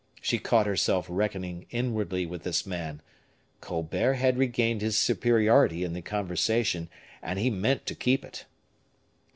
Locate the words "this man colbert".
2.41-4.13